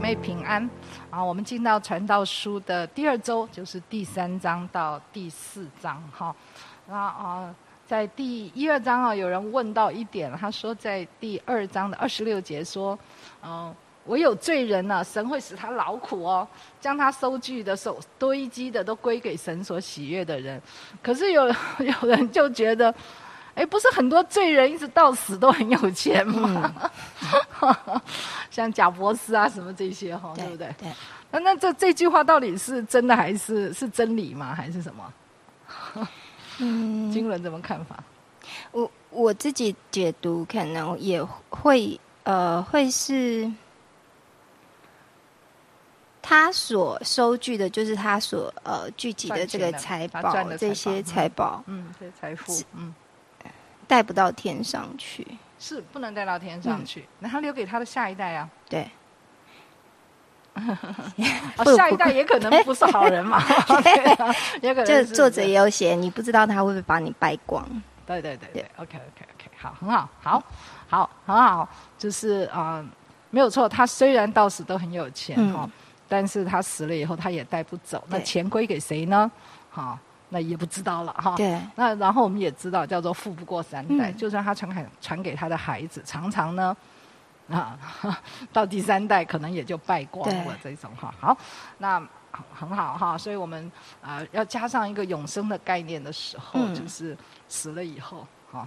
[0.00, 0.68] 妹平安
[1.10, 1.22] 啊！
[1.22, 6.34] 我们进到传道书的第二周，就是第三章到第四章哈。
[6.88, 7.54] 那啊，
[7.86, 12.98] 在第一二章啊，有人问到一点，他说在第二章的二十六节说，
[13.44, 13.72] 嗯，
[14.06, 16.48] 唯有罪人呢，神会使他劳苦哦，
[16.80, 20.60] 将他收据的手堆积的都归给神所喜悦的人。
[21.02, 21.46] 可是有
[21.78, 22.92] 有人就觉得。
[23.60, 26.72] 哎，不是很多罪人一直到死都很有钱吗？
[28.50, 30.74] 像贾博斯啊，什么这些哈，对不对？
[30.78, 30.90] 对。
[31.30, 34.54] 那那这这句话到底是真的还是是真理吗？
[34.54, 36.08] 还是什么？
[36.56, 38.02] 嗯，金伦怎么看法？
[38.72, 43.52] 我我自己解读可能也会呃，会是
[46.22, 52.94] 他所收据的，就是他所呃聚集的这个财宝，这些财宝，嗯，这些财富，嗯。
[53.90, 55.26] 带不到天上去，
[55.58, 57.08] 是不能带到天上去。
[57.18, 58.48] 那他留给他的下一代啊？
[58.68, 58.88] 对，
[61.76, 63.42] 下一代也可能不是好人嘛。
[64.62, 64.86] 也可能。
[64.86, 67.66] 就作者也有写，你不知道他会不会把你败光。
[68.06, 70.42] 对对对对，OK OK OK，好，很好，好，
[70.88, 71.68] 好，很好。
[71.98, 72.84] 就是啊，
[73.30, 73.68] 没有错。
[73.68, 75.68] 他虽然到死都很有钱哈，
[76.08, 78.04] 但是他死了以后，他也带不走。
[78.08, 79.28] 那钱归给谁呢？
[79.68, 79.98] 好。
[80.30, 81.34] 那也不知道了哈。
[81.36, 81.60] 对。
[81.76, 86.76] 那然后我们也知道，叫做富不过三代，就算他传给传给他的孩子，常常呢，
[87.50, 87.78] 啊，
[88.52, 91.14] 到第三代可能也就败光了这种哈。
[91.20, 91.36] 好，
[91.78, 92.02] 那
[92.54, 93.18] 很好哈。
[93.18, 93.70] 所以我们
[94.00, 97.16] 啊要加上一个永生的概念的时候，就是
[97.48, 98.66] 死了以后哈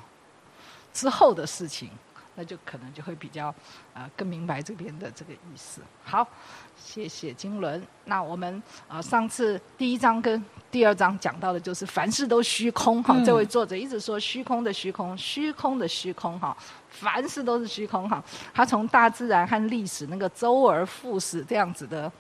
[0.94, 1.89] 之后的事情。
[2.36, 3.53] 那就可能就会比较，
[3.94, 5.81] 呃，更明白这边的这个意思。
[6.03, 6.28] 好，
[6.75, 7.81] 谢谢金轮。
[8.06, 13.16] 那我们啊，上次第一章跟第二章讲到的就是凡事都虚空哈。
[13.25, 16.56] 这位作者一直说虚空的虚空，虚空的虚空哈，
[16.90, 18.24] 凡事都是虚空哈。
[18.53, 22.12] 他从大自然和历史那个周而复始这样子的。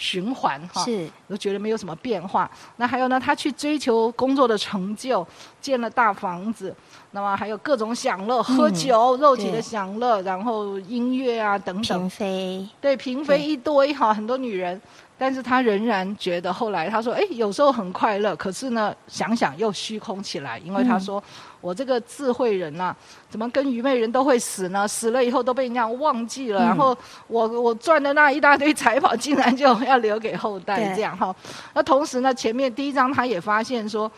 [0.00, 2.50] 循环哈，是，都觉得没有什么变化。
[2.76, 5.26] 那还有呢，他去追求工作的成就，
[5.60, 6.74] 建了大房子，
[7.10, 14.80] 那么还有各种享乐，喝酒、肉体的享乐，然后音乐啊等等，嫔妃，对，嫔妃一堆哈，很多女人。
[15.20, 20.58] 但是他仍然觉得，后来他说：“哎，有时候很快乐，可是呢，想想又虚空起来。
[20.60, 21.22] 因为他说，
[21.60, 22.96] 我这个智慧人呐，
[23.28, 24.88] 怎么跟愚昧人都会死呢？
[24.88, 26.60] 死了以后都被人家忘记了。
[26.62, 31.36] 然后我我赚的那一大堆财宝，竟然就要留给后代，这样哈。
[31.74, 34.10] 那同时呢，前面第一章他也发现说，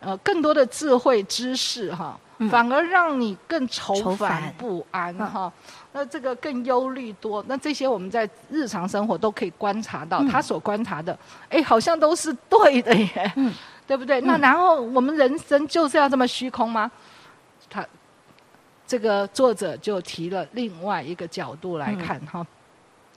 [0.00, 2.18] 呃，更多的智慧知识哈，
[2.50, 5.52] 反而让你更愁烦不安哈。”
[5.98, 13.32] 那这个更忧虑多，那这些我们在日常生活都可以观察到，他所观察的，哎，好像都是对的耶，
[13.84, 14.20] 对不对？
[14.20, 16.88] 那然后我们人生就是要这么虚空吗？
[17.68, 17.84] 他
[18.86, 22.46] 这个作者就提了另外一个角度来看哈，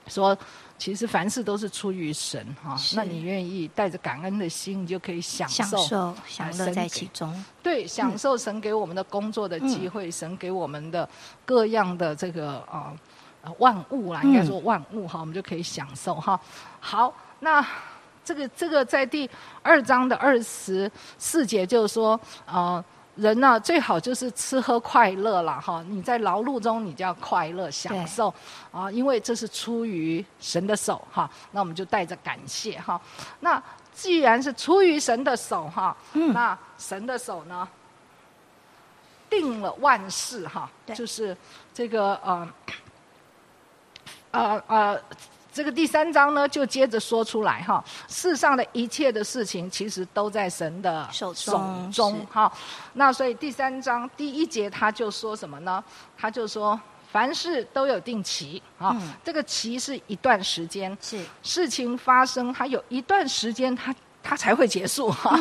[0.08, 0.36] 说。
[0.82, 7.32] 其实凡事都是出于神哈，那你愿意带着感恩的心，你就可以享受享乐在其中。
[7.62, 11.08] 对，享受神给我们的工作的机会，神给我们的
[11.46, 12.92] 各样的这个啊
[13.58, 16.40] 万物啦，应该说万物哈，我们就可以享受哈。
[16.80, 17.64] 好，那
[18.24, 19.30] 这个这个在第
[19.62, 22.84] 二章的二十四节就是说啊。
[23.14, 25.84] 人呢，最好就是吃喝快乐了哈。
[25.88, 28.32] 你在劳碌中，你就要快乐享受
[28.70, 31.30] 啊，因为这是出于神的手哈。
[31.50, 33.00] 那我们就带着感谢哈。
[33.40, 33.62] 那
[33.92, 37.68] 既然是出于神的手哈，那神的手呢，
[39.28, 41.36] 定了万事哈，就是
[41.74, 42.48] 这个呃
[44.30, 45.00] 呃呃。
[45.52, 51.34] 这个第三章呢，就接着说出来哈，世上的一切的事情，其实都在神的手
[51.92, 52.50] 中哈。
[52.94, 55.84] 那所以第三章第一节他就说什么呢？
[56.16, 56.80] 他就说
[57.10, 65.38] 凡事都有定期啊，这个期是一段时间，是事情发生，它有一段时间，它它才会结束哈。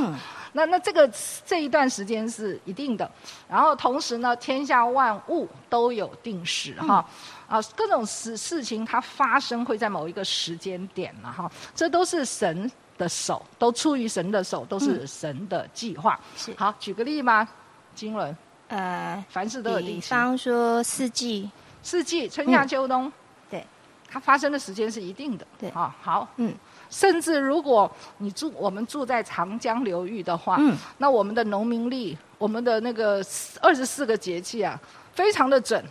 [0.53, 1.09] 那那这个
[1.45, 3.09] 这一段时间是一定的，
[3.47, 7.05] 然后同时呢，天下万物都有定时哈。
[7.51, 16.17] 啊，各种事事情它发生会在某一个时间点了哈，这都是神的手，都出于神的手，都是神的计划。
[16.37, 16.53] 是。
[16.57, 17.45] 好，举个例吗？
[17.93, 18.33] 经纶，
[18.69, 21.51] 呃，凡事都有定比方说四季，
[21.83, 23.11] 四季春夏秋冬，
[23.49, 23.67] 对，
[24.07, 25.45] 它发生的时间是一定的。
[25.59, 26.55] 对，啊，好，嗯，
[26.89, 33.21] 甚至如果你住我们住在长江流域的话，嗯，那我们的农民历，我们的那个
[33.61, 34.79] 二十四个节气啊，
[35.13, 35.83] 非常的准。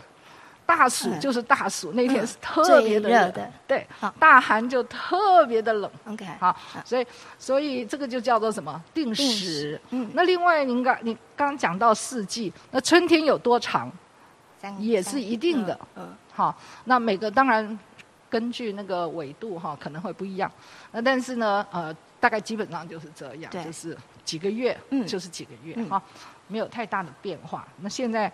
[0.71, 3.85] 大暑就是大暑，那天是特别的热的，对，
[4.17, 5.91] 大寒就特别的冷。
[6.05, 7.05] OK，好，所以
[7.37, 8.81] 所以这个就叫做什么？
[8.93, 9.79] 定时。
[9.89, 13.91] 嗯，那另外您刚你刚讲到四季，那春天有多长，
[14.79, 15.77] 也是一定的。
[15.95, 17.77] 嗯，好，那每个当然
[18.29, 20.49] 根据那个纬度哈可能会不一样。
[20.93, 26.01] 那但是呢，呃，大概基本上就是这样，就是几个月，嗯，就是几个月哈，
[26.47, 27.67] 没有太大的变化。
[27.81, 28.31] 那现在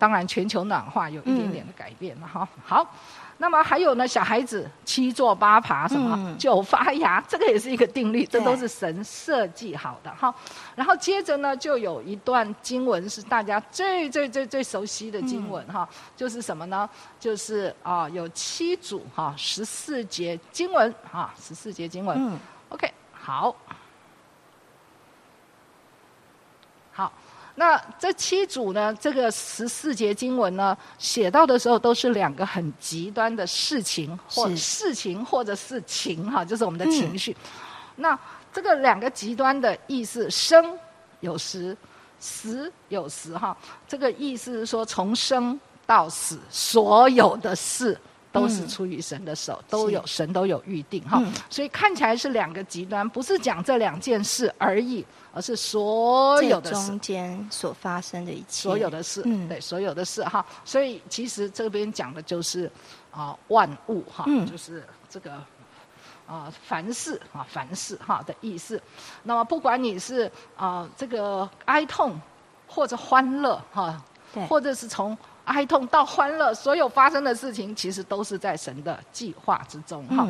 [0.00, 2.48] 当然全球暖化有一点点的改变了哈。
[2.64, 2.84] 好。
[3.42, 10.34] 那么还有呢，小孩子七坐八爬什么九发芽，这个也是一个定律，这都是神设计好的哈。
[10.76, 16.86] 然后接着呢，就有一段经文是大家最最最最熟悉的经文哈，就是什么呢？
[17.18, 22.38] 就是啊，有七组哈，十四节经文哈，十四节经文。
[22.68, 23.56] OK，好，
[26.92, 27.10] 好。
[27.60, 28.96] 那这七组呢？
[28.98, 37.36] 这个十四节经文呢，写到的时候都是两个很极端的事情，或事情或者是情哈，就是我们的情绪。
[37.96, 38.18] 那
[38.50, 40.74] 这个两个极端的意思，生
[41.20, 41.76] 有时，
[42.18, 43.54] 死有时哈。
[43.86, 47.94] 这个意思是说，从生到死，所有的事。
[48.32, 60.46] 都是出于神的手，都有神都有预定哈，所以看起来是两个极端，不是讲这两件事而已，而是所有的中间所发生的一切，所有的事，对，所有的事哈。
[60.64, 62.70] 所以其实这边讲的就是
[63.10, 65.32] 啊万物哈，就是这个
[66.26, 68.80] 啊凡事啊凡事哈的意思。
[69.24, 72.16] 那么不管你是啊这个哀痛
[72.68, 74.00] 或者欢乐哈，
[74.48, 75.18] 或者是从。
[75.44, 80.26] 哀痛到欢乐，所有发生的事情其实都是在神的计划之中哈。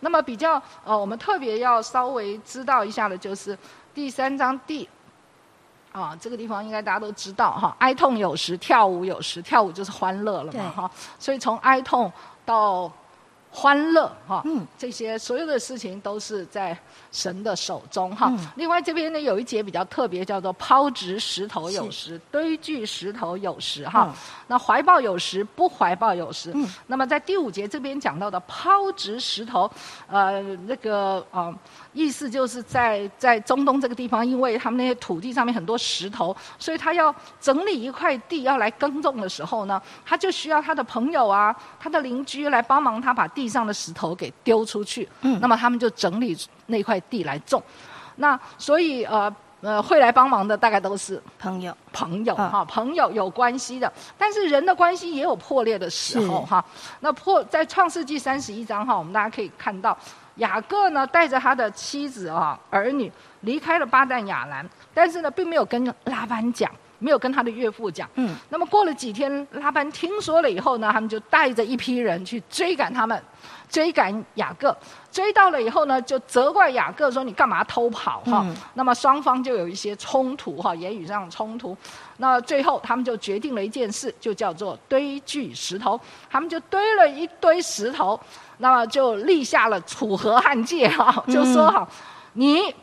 [0.00, 3.56] 那么比较呃，我们特别要稍微知道一下的，就是
[3.94, 4.88] 第三章第
[5.92, 7.76] 啊这个地方应该大家都知道哈。
[7.78, 10.90] 哀痛有时，跳舞有时，跳舞就是欢乐了嘛哈。
[11.18, 12.12] 所以从哀痛
[12.44, 12.90] 到
[13.56, 14.44] 欢乐哈，
[14.76, 16.76] 这些所有的事情都是在
[17.12, 18.32] 神的手中哈。
[18.56, 24.12] 另外这边呢有一节比较特别，叫做抛掷石头有时，堆聚石头有时哈。
[24.48, 26.52] 那怀抱有时，不怀抱有时。
[26.88, 29.70] 那么在第五节这边讲到的抛掷石头，
[30.08, 31.54] 呃，那个啊。
[31.94, 45.08] 意思就是在在中东这个地方，因为他们那些土地上面很多石头，所以他要整理一块地要来耕种的时候呢，他就需要他的朋友啊，他的邻居来帮忙他把地上的石头给丢出去。
[45.20, 46.36] 嗯，那么他们就整理
[46.66, 47.62] 那块地来种。
[48.16, 53.92] 那所以呃呃会来帮忙的大概都是朋友朋友哈，朋友有关系的。
[54.18, 56.64] 但是人的关系也有破裂的时候哈。
[56.98, 59.96] 那破在创世纪三十一章哈，我们大家可以看到。
[60.36, 63.10] 雅各呢，带着他的妻子啊、儿女
[63.40, 68.08] 离开了巴旦亚兰，但是呢，并没有跟拉班讲，没有跟他的岳父讲。
[68.14, 68.34] 嗯。
[68.48, 73.22] 那么过了几天，拉班听说了以后呢，他们就带着一批人去追赶他们，
[73.68, 74.76] 追赶雅各。
[75.12, 78.44] 追到了以后呢，就责怪雅各说：“你干嘛偷跑？”哈。
[78.74, 81.76] 那么双方就有一些冲突哈，言语上冲突。
[82.16, 86.00] 那最后他们就决定了一件事，就叫做堆聚石头。
[86.28, 88.18] 他们就堆了一堆石头。
[88.58, 91.86] 那么就立下了楚河汉界哈，就说哈，
[92.34, 92.74] 你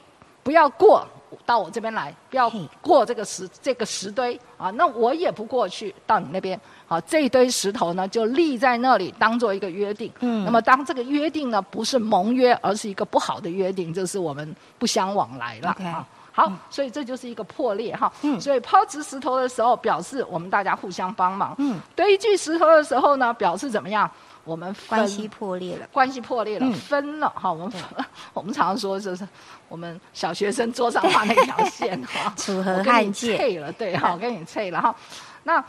[0.44, 1.08] 不要过
[1.46, 2.52] 到我这边来，不要
[2.82, 6.60] 过这个石这个石堆啊，那我也不过去到你那边。
[6.88, 10.12] 好，这一堆石头呢就立在那里，当做一个约定。
[10.20, 10.44] 嗯。
[10.44, 16.06] 那么当这个约定呢不是盟约，而是一个不好的约定，就是我们不相往来了啊。
[16.34, 18.12] 好，所以这就是一个破裂哈。
[18.24, 18.40] 嗯。
[18.42, 21.56] 所以抛掷石头的时候，表示我们大家互相帮忙。
[21.60, 21.80] 嗯。
[21.96, 24.10] 堆积石头的时候呢，表示怎么样？
[24.44, 27.52] 我们关系破裂了，关系破裂了，分了哈。
[27.52, 27.74] 我们
[28.34, 29.28] 我们常常说就是
[29.70, 34.96] 我们小学生桌上画那条线哈， 楚河汉界脆了，对哈，我跟你脆了哈。
[35.44, 35.64] 那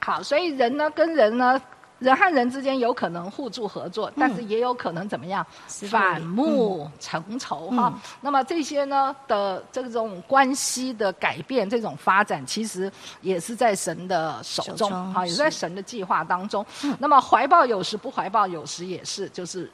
[0.00, 1.60] 好，所以人呢跟人呢。
[2.02, 7.92] 人和人之间有可能互助合作，但是也有可能怎么样反目成仇哈。
[8.20, 12.90] 那么这些呢的这种关系的改变，这种发展，其实
[13.20, 16.66] 也是在神的手中哈，也在神的计划当中。
[16.98, 19.70] 那么怀抱有时不怀抱有时也是，就是。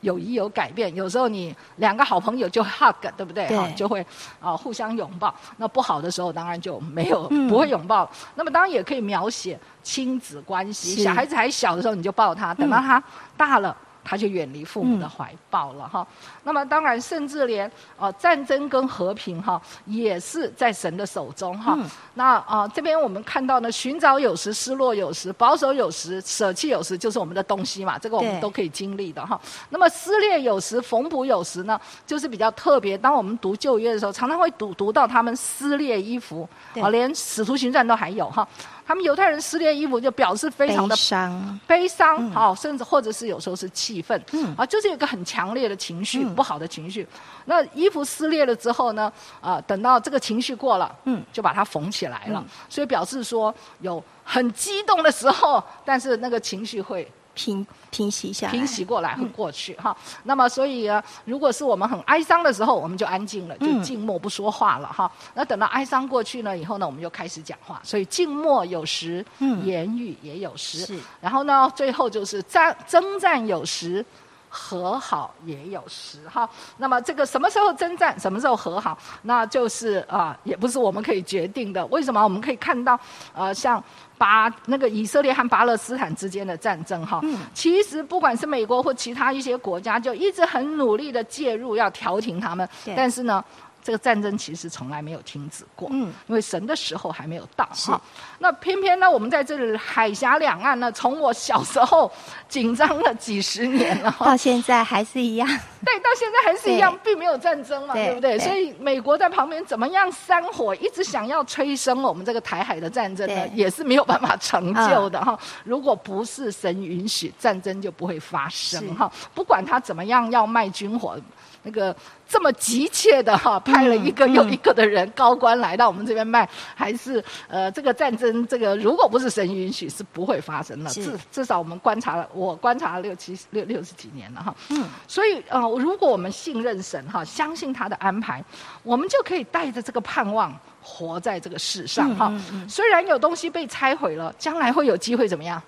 [0.00, 3.46] 友谊有改变，有时候你两个好朋友就 hug，对不对？
[3.48, 4.04] 对，就会
[4.40, 5.34] 啊互相拥抱。
[5.56, 8.08] 那不好的时候，当然就没有不会拥抱。
[8.34, 13.02] 那么当然也可以描写亲子关系，小孩子还小的时候你就抱他，等到他
[13.36, 13.76] 大了。
[14.08, 16.06] 他就远离父母的怀抱了哈。
[16.44, 21.78] 那么当然，甚至连呃战争跟和平哈，也是在神的手中哈。
[22.14, 27.98] 那啊这边我们看到呢，寻找有时，失落有时，保守有时，舍弃有时，就是我们的东西嘛。
[27.98, 29.38] 这个我们都可以经历的哈。
[29.68, 32.96] 那么撕裂有时，缝补有时呢，就是比较特别。
[32.96, 36.48] 当我们读旧约的时候，常常会读读到他们撕裂衣服，
[36.80, 38.48] 啊，连使徒行传都还有哈。
[38.88, 44.18] 他们犹太人撕裂衣服，就表示非常的悲伤，悲伤，好，甚至或者是有时候是气愤，
[44.56, 47.06] 啊，就是有个很强烈的情绪，不好的情绪。
[47.44, 57.06] 那衣服撕裂了之后呢，啊，等到这个情绪过了，嗯，就把它缝起来了，所以表示说有很激动的时候，但是那个情绪会
[57.38, 59.96] 平平息下来，平息过来和过去哈。
[60.24, 65.08] 那么所以啊，如果是我们很哀伤的时候，我们就安静了，就静默不说话了哈。
[65.34, 67.80] 那等到哀伤过去呢以后呢，我们就开始讲话。
[67.84, 69.24] 所以静默有时，
[69.62, 70.80] 言语也有时。
[70.80, 70.98] 是。
[71.20, 74.04] 然后呢，最后就是战征战有时。
[74.48, 81.84] 和好也有时哈，那么这个什么时候征战，什么时候和好，那就是啊，也不是我们可以决定的。
[81.86, 82.22] 为什么？
[82.22, 82.98] 我们可以看到，
[83.34, 83.82] 呃，像
[84.16, 87.20] 巴那个以色列和巴勒斯坦之间的战争哈，
[87.54, 93.44] 其实不管是美国或其他一些国家，就一直很努力的介入，要调停他们，但是呢。
[93.88, 97.98] 这个战争其实从来没有停止过，嗯，因为神的时候还没有到哈。
[98.38, 102.12] 那偏偏呢，我们在这里海峡两岸呢，从我小时候
[102.50, 105.48] 紧张了几十年了， 到现在还是一样。
[105.48, 108.38] 对，到现在还是一样，并没有战争嘛，对不对？
[108.38, 115.38] 所以美国在旁边怎么样煽火，一直想要催生我们这个台海的战争呢，也是没有办法成就的哈。
[115.64, 119.10] 如果不是神允许，战争就不会发生哈。
[119.34, 121.18] 不管他怎么样要卖军火。
[121.62, 121.94] 那个
[122.28, 130.90] 这么急切的哈，派了一个又一个的人高官来到我们这边卖，还是呃，这个战争这个如果不是神允许，是不会发生的。
[130.90, 134.54] 至至少我们观察了，我观察了六七六六十几年了哈。
[134.70, 138.44] 嗯，所以呃，如果我们信任神哈，相信他的安排，
[138.82, 142.32] 我们就可以带着这个盼望活在这个世上哈。
[142.68, 145.60] 虽然有东西被拆毁了，将来会有机会怎么样？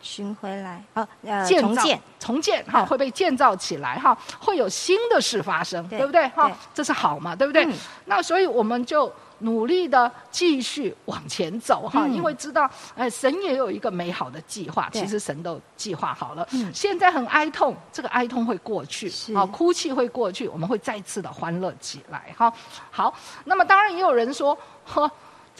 [0.00, 6.50] 寻回来哦，呃，重建重建哈，会被建造起来哈，会有新的事发生，对不对哈？
[6.72, 7.66] 这是好嘛，对不对？
[8.06, 16.46] 那所以我们就努力的继续往前走哈，因为知道哎，神也有一个美好的计划，其实神都计划好了。
[16.74, 22.52] 现在很哀痛，这个哀痛会过去，好，哭泣会过去，我们会再次的欢乐起来哈。
[22.90, 23.14] 好，
[23.44, 25.10] 那么当然也有人说，呵。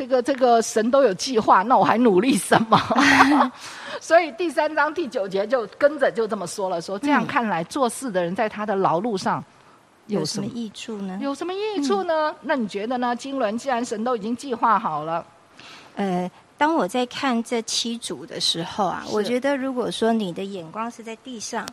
[0.01, 2.81] 这个这个神都有计划，那我还努力什么？
[4.01, 9.45] 所以第三章第九节就跟着就这么说了：说这样看来，做事的人在他的劳碌上
[10.07, 11.19] 有什么益处呢？
[11.21, 12.35] 有什么益处呢？
[12.41, 13.15] 那你觉得呢？
[13.15, 15.23] 经纶既然神都已经计划好了，
[15.97, 21.69] 呃，当我在看这七组的时候啊，我觉得如果说你的眼光是在地上，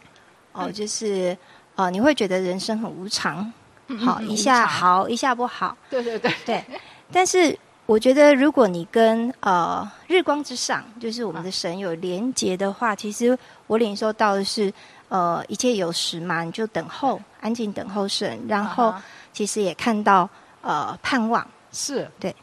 [0.51, 1.38] 哦，就是
[1.77, 3.50] 哦，你会觉得人生很无常，
[3.98, 6.62] 好一下好一下不好，对对对对，
[7.10, 7.57] 但是。
[7.88, 14.72] 我觉得，如果你跟呃日光之上，就是我们的神有连结的话，其实我领受到的是，
[15.08, 18.94] 呃，一切有时嘛，你就等候，安静等候神，然后
[19.32, 20.29] 其实也看到
[20.62, 22.06] 呃盼望，是。
[22.20, 22.36] 对。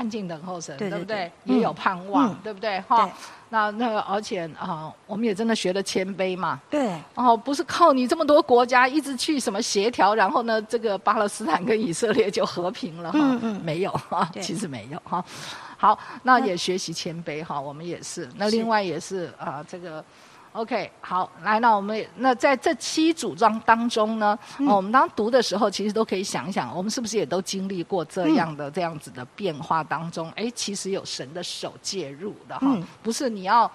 [0.00, 1.30] 安静等候神，对不对？
[1.44, 2.80] 也有盼望，对不对？
[2.88, 3.06] 哈，
[3.50, 6.58] 那那个，而且啊，我们也真的学了谦卑嘛。
[6.70, 6.98] 对。
[7.14, 13.18] 哦，不是靠你这么多国家一直去什么协调，然后呢，这个巴勒斯坦跟以色列就和平了哈？
[13.20, 15.22] 嗯嗯，没有哈，其实没有哈。
[15.76, 18.26] 好，那也学习谦卑哈，我们也是。
[18.36, 20.02] 那另外也是啊，这个。
[20.52, 24.38] OK，好，来，那我们那在这七组装当中呢，
[24.68, 30.30] 我们当读的时候，其实都可以想想，我们是不是也都经历过这样的这样子的变化当中？
[30.36, 33.70] 哎，其实有神的手介入的哈，不是你要。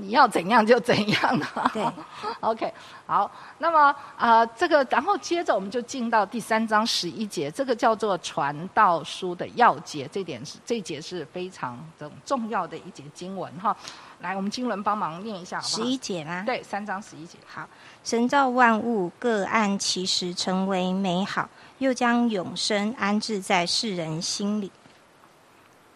[0.00, 1.46] 你要怎样就怎样的。
[1.72, 1.84] 对，
[2.40, 2.72] OK，
[3.06, 13.76] 好，那么啊，这个然后接着我们就进到第三章十一节，这个叫做传道书的要节，这点是这节是非常的重要的一节经文哈。
[14.20, 16.42] 来，我们经文帮忙念一下，十一节吗？
[16.44, 17.38] 对，三章十一节。
[17.46, 17.68] 好，
[18.02, 24.70] 神造万物各按其时成为美好，又将永生安置在世人心里。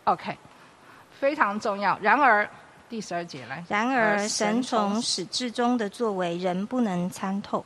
[0.04, 0.36] OK，
[1.10, 1.98] 非常重要。
[2.00, 2.48] 然而。
[2.92, 3.64] 第十二节来。
[3.70, 7.64] 然而，神从始至终的作为，人不能参透。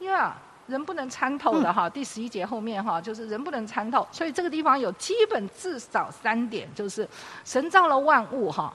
[0.00, 0.34] 呀，
[0.66, 1.86] 人不能参透的哈。
[1.86, 4.08] 第十一节后面哈，就是人不能参透。
[4.10, 7.06] 所以这个地方有基本至少三点，就是
[7.44, 8.72] 神造了万物哈，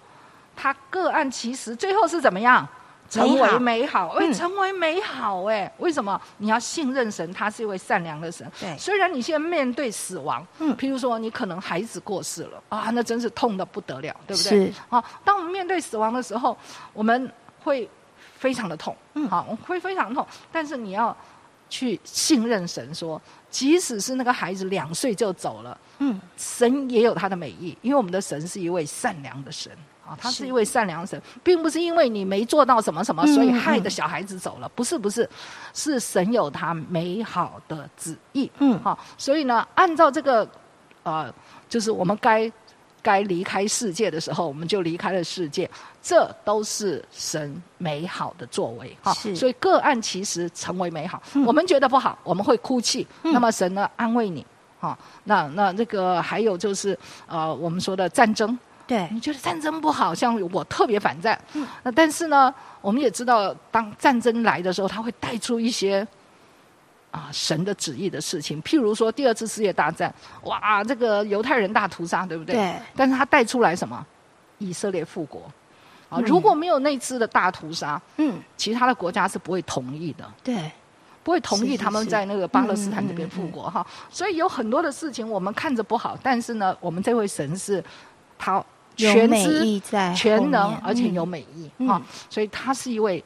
[0.56, 2.68] 他各按其时，最后是怎么样？
[3.10, 6.20] 成为美好，哎，成为美好，哎，为什么？
[6.38, 8.50] 你要信任神，他是一位善良的神。
[8.60, 14.68] 对，虽然你现在面对死亡，嗯，譬如说你可能孩子过世了啊，那真是痛的不得了，对不对？
[14.68, 16.56] 是啊，当我们面对死亡的时候，
[16.94, 17.32] 我们
[17.64, 17.90] 会
[18.38, 20.26] 非常的痛，嗯，好，会非常痛。
[20.52, 21.16] 但是你要
[21.68, 29.72] 去信任神，说即使是那个孩子两岁就走了，嗯，神也有他的美意，因为我们的神是一位善良的神。
[30.10, 34.68] 啊，他是一位善良神，并不是因为你没做到什么什么，所以害得小孩子走了。
[34.70, 35.30] 不是，不是，
[35.72, 38.50] 是神有他美好的旨意。
[38.58, 40.50] 嗯，好，所以呢，按照这个，
[41.04, 41.32] 呃，
[41.68, 42.52] 就是我们该
[43.04, 45.70] 该离开世界的时候，我们就离开了世界。
[46.02, 48.98] 这都是神美好的作为。
[49.04, 51.22] 哈，所以个案其实成为美好。
[51.46, 53.06] 我们觉得不好，我们会哭泣。
[53.22, 54.44] 那么神呢，安慰你。
[54.80, 56.98] 哈，那那这个还有就是，
[57.28, 58.58] 呃，我们说的战争。
[58.90, 61.40] 对你觉得战争不好，像我特别反战。
[61.54, 66.06] 嗯那但是呢，我们也知道，当战争来的时候，它会带出一些
[67.12, 68.60] 啊神的旨意的事情。
[68.64, 72.56] 譬如说，第二次世界大战，哇，这个犹太人大屠杀，对不对？
[72.56, 72.76] 对。
[72.96, 74.04] 但是它带出来什么？
[74.58, 75.42] 以色列复国。
[76.10, 80.26] 啊，如果没有那次的大屠杀，嗯，其他的国家是不会同意的。
[80.44, 80.72] 对。
[81.22, 87.84] 不会同意他们在那个巴勒斯坦这边复国哈，所以有很多的事情我们看着不好，但是呢，我们这位神是
[88.38, 88.64] 他
[89.00, 89.82] 全知、
[90.14, 93.24] 全能，而且有美意哈，所以他是一位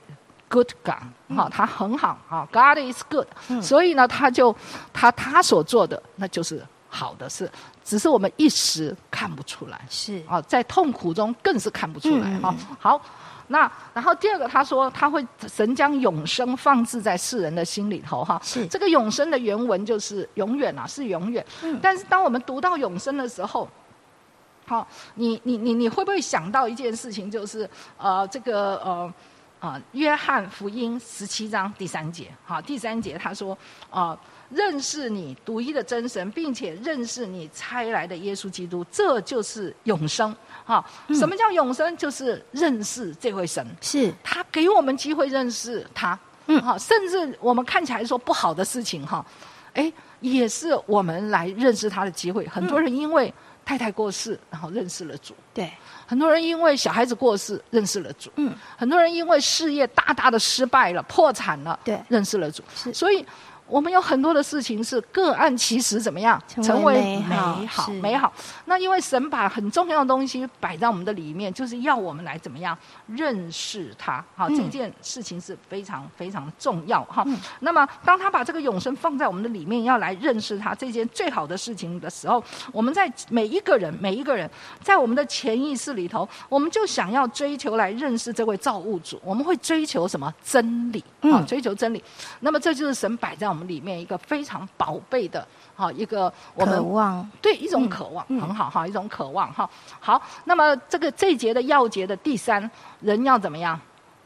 [0.47, 0.95] good God
[1.35, 3.27] 哈，他很好哈，God is good，
[3.61, 4.55] 所以呢，他就
[4.93, 7.49] 他他所做的那就是好的事，
[7.83, 13.01] 只是我们一时看不出来，是啊，在痛苦中更是看不出来哈，好。
[13.47, 18.39] 那然后第二个，他说他会神将永生放置在世人的心里头哈。
[18.41, 21.45] 是这个永生的原文就是永远啊，是永远。
[21.61, 21.77] 嗯。
[21.83, 23.69] 但是当我们读到永生的时候，
[24.65, 29.13] 好，你你你你会不会想到一件事情，就是呃这个呃
[29.59, 33.57] 啊约翰福音十七章第三节，好第三节他说
[33.89, 34.17] 啊。
[34.49, 40.35] 认识你独一的真神，并且认识你差来的耶稣基督，这就是永生。
[40.63, 41.97] 哈，什么叫永生？
[41.97, 46.19] 就是认识这位神，是他给我们机会认识他。
[46.45, 49.25] 嗯，哈，甚至我们看起来说不好的事情，哈，
[49.73, 52.47] 哎，也是我们来认识他的机会。
[52.47, 53.33] 很多人因为
[53.65, 55.33] 太太过世，然后认识了主。
[55.53, 55.71] 对，
[56.05, 58.29] 很多人因为小孩子过世，认识了主。
[58.35, 62.63] 嗯，很多人因为事业大大的失败了，破产了，对，认识了主。
[62.75, 63.25] 是，所以。
[63.65, 67.89] 我们有很多的事情是个案，其实怎么样成为美好？
[67.93, 68.31] 美好。
[68.65, 72.77] 那因为神把很重要的东西摆在我们的里面，就是要我们来怎么样
[73.07, 74.23] 认识他？
[74.35, 77.25] 好，这件事情是非常非常重要哈。
[77.61, 84.49] 那么，当他把这个永生放在我们的里面，要来认识他这件最好的事情的时候，我们在每一个人每一个人
[84.81, 89.21] 在我们的潜意识里头，我们就想要追求来认识这位造物主。
[89.23, 91.01] 我们会追求什么真理？
[91.21, 92.03] 啊，追求真理。
[92.41, 93.53] 那么，这就是神摆在。
[93.53, 99.69] 我们里面一个非常宝贝的，好，一个我们渴望对一种渴望很好哈，一种渴望哈。
[99.99, 102.69] 好，那么这个这一节的要节的第三，
[103.01, 103.79] 人要怎么样？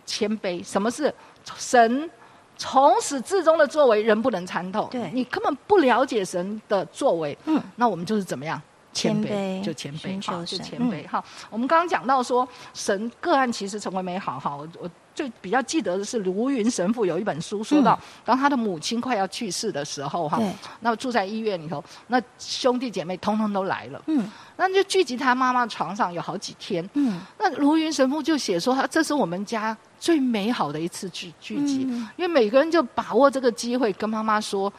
[0.05, 0.63] 谦卑。
[0.63, 1.13] 什么是
[1.57, 2.09] 神
[2.57, 4.01] 从始至终的作为？
[4.01, 4.87] 人不能参透。
[4.91, 7.37] 对，你根本不了解神的作为。
[7.45, 8.61] 嗯，那我们就是怎么样？
[8.97, 11.23] 谦卑，就谦卑哈，就谦卑哈。
[11.49, 14.55] 我们刚刚讲到说，神个案其实成为美好哈。
[14.55, 14.89] 我我。
[15.17, 20.39] 最比较记得的是卢云神父有一本书说到，当他的母亲快要去世的时候，哈，
[20.81, 31.79] 那住在医院里头，那兄弟姐妹通通都来了，嗯，那就聚集他妈妈床上有好几天，嗯，那卢云神父就写说，他这是我们家最美好的一次聚聚集，
[32.15, 34.71] 因为每个人就把握这个机会跟妈妈说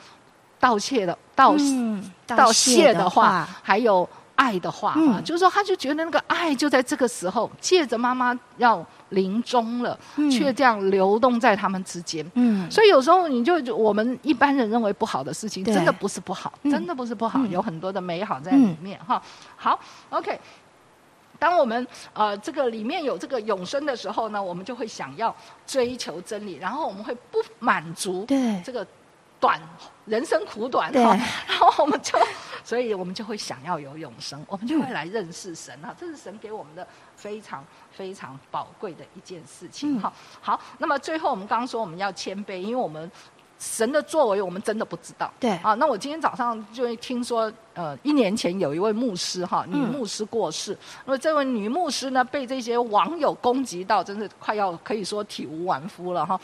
[0.60, 1.54] 道歉的道
[2.26, 8.84] 道谢的话，还有爱的话，啊，就是说他就觉得那个爱就在这个时候，借着妈妈要。
[9.12, 9.98] 临终了，
[10.30, 12.22] 却这样流动在他们之间。
[12.34, 19.22] 嗯，所以有时候你就我们一般人认为不好的事情，真的不是不好，真的不是不好，有很多的美好在里面哈。
[19.56, 20.38] 好，OK。
[21.38, 25.34] 当我们呃这个里面有这个永生的时候呢，我们就会想要
[25.66, 28.26] 追求真理，然后我们会不满足
[28.62, 28.86] 这个
[29.40, 29.60] 短
[30.06, 32.18] 人生苦短哈，然后我们就，
[32.64, 37.64] 所以我们就会想要有永生，我们就会来认识神啊，这是神给我们的非常。
[37.90, 40.12] 非常宝贵的一件事情哈。
[40.40, 43.10] 好，那么最后我们刚刚说我们要谦卑，因为我们
[43.58, 45.28] 神的作为我们真的不知道。
[45.40, 56.40] 对啊，那我今天早上就听说，呃，一年前有一位牧师哈，女牧师过世，那么这位女牧师呢被这些网友攻击到，真是快要可以说体无完肤了哈。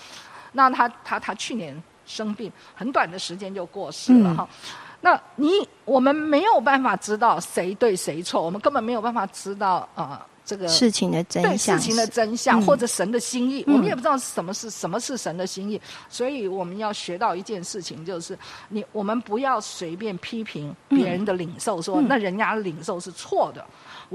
[0.55, 4.49] 那她她她去年生病，很短的时间就过世了哈。
[5.01, 5.49] 那你
[5.85, 10.27] 我们没有办法知道谁对谁错，我们根本没有办法知道啊。
[10.47, 18.39] 这个事情的真相，对事情的真相，或者神的心意，我们也不知道什么是什么是神的心意，所以我们要学到一件事情，就是
[18.69, 23.65] 你我们不要随便批评别人的领受，说那人家领受是错的。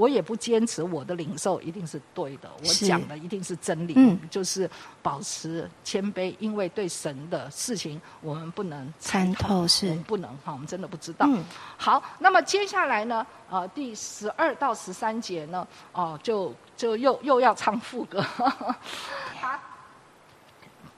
[0.00, 4.68] 我也不坚持我的领受一定是对的，我讲的一定是真理，就是
[5.02, 11.28] 保持谦卑，因为对神的事情我们不能参透，是不能哈，我们真的不知道。
[11.76, 13.26] 好，那么接下来呢？
[13.50, 15.68] 呃，第十二到十三节呢？
[15.92, 18.24] 哦，就就又又要唱副歌。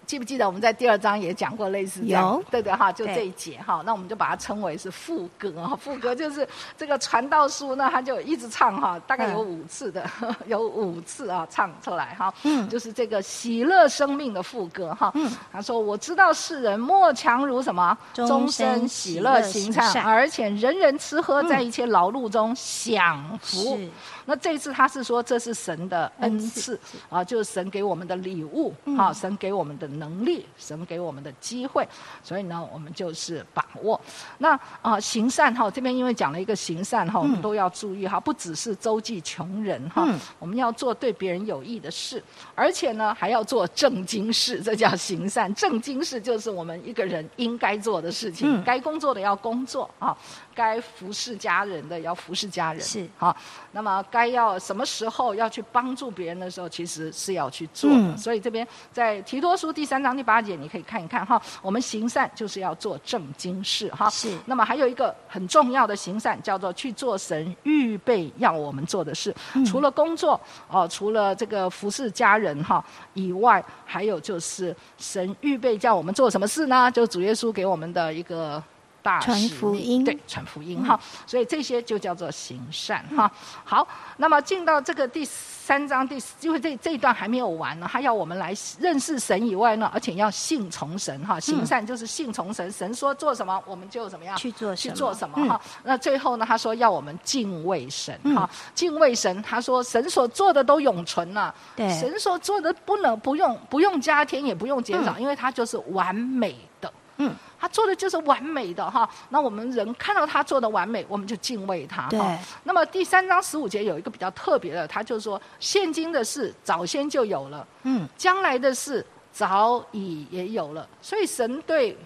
[0.06, 2.22] 记不记得我们在第二章也讲过类似这样？
[2.24, 3.14] 有，对对哈，就对。
[3.14, 10.04] 这一节哈，那我们就把它称为是副歌哈，副歌就是这个传道书呢，他就一直唱哈，大概有五次的，
[10.46, 12.68] 有五次啊唱出来哈，嗯。
[12.68, 15.30] 就是这个喜乐生命的副歌哈，嗯。
[15.52, 21.48] 他说我知道世人莫强如什么，终身喜喜乐行善，而且人人吃喝，嗯。
[21.48, 23.76] 在一切劳碌中享福。
[23.76, 23.90] 是
[24.24, 28.96] 那这一次他是说这是神的恩恩赐赐啊，就是神给我们的礼物嗯。
[28.96, 31.86] 啊，神给我们的能力，神给我们的机会，
[32.22, 34.00] 所以呢，我们就是把握。
[34.38, 42.22] 那啊，行善哈，这边因为讲了一个行善哈，我们嗯都要注意哈，不只是周济穷人哈嗯，我们要做对别人有益的事，
[42.54, 45.52] 而且呢还要做正经事，这叫行善。
[45.54, 48.62] 正经事就是我们一个人应该做的事情，嗯。
[48.62, 50.16] 该工作的要工作啊，
[50.54, 53.08] 该服侍家人的要服侍家人，是。
[53.16, 53.36] 好，
[53.72, 57.96] 那么该要什么时候要去帮助别人的时候，其实是要去做的。
[57.96, 61.40] 嗯所以这边在提多书第三章第八节，你可以看一看哈。
[61.62, 64.10] 我们行善就是要做正经事哈。
[64.10, 69.34] 是那么还有一个很重要的行善，叫做去做神预备要我们做的事。
[69.54, 76.90] 嗯除了工作哦、除了这个服侍家人哈以外，还有就是神预备叫我们做什么事呢？
[76.90, 78.62] 就主耶稣给我们的一个。
[79.02, 83.30] 大传福音对，传福音哈，所以这些就叫做行善哈。
[83.64, 83.86] 好，
[84.18, 91.40] 那么进到这个第三章第四，因为这这一段还没有完呢，他要我们来认识神以外呢，而且要信从神哈。
[91.40, 95.60] 行善就是信从神，神说做什么，我们就怎么样去做什么去做什么嗯哈。
[95.82, 99.42] 那最后呢，他说要我们敬畏神嗯哈，敬畏神。
[99.42, 106.92] 他说神所做的都永存了，对神所做的不能不用不用加添也不用减少，嗯因为它就是完美的。
[107.26, 109.08] 嗯，他做的就是完美的哈。
[109.28, 112.18] 那我们人看到他做的完美，我们就敬畏他对。
[112.18, 112.38] 哈。
[112.64, 118.08] 那么第三章十五节有一个比较特别的，他就说现今的事早先就有了，嗯。
[118.16, 121.96] 将来的事早已也有了，所以神对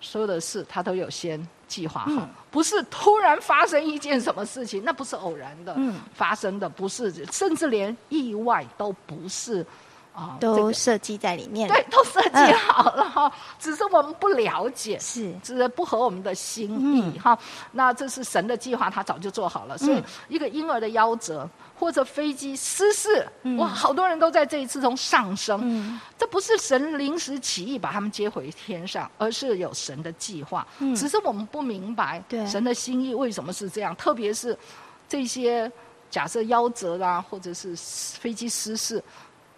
[0.00, 2.28] 所有的事他都有先计划好，嗯。
[2.50, 5.94] 不是突然发生一件什么事情，那不是偶然的、嗯。
[6.12, 9.64] 发生的，不是，甚至连意外都不是
[10.12, 14.98] 啊，这个都设计在里面了对，都设计好了哈，只是我们不了解。
[14.98, 17.38] 是只是不合我们的心意嗯哈、
[17.72, 19.78] 那这是神的计划，他早就做好了。
[19.78, 25.60] 所以嗯一个婴儿的夭折，或者飞机失事，嗯哇，好多人都在这一次中上升。
[25.62, 30.66] 嗯这不是神临时起意把他们接回天上，而是有神的计划。
[30.80, 34.56] 嗯只是我们不明白对神的心意为什么是这样，特别是
[35.08, 35.70] 这些
[36.10, 39.02] 假设夭折啦，或者是飞机失事。